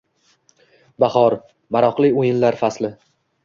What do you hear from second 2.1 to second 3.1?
oʻyinlar fasli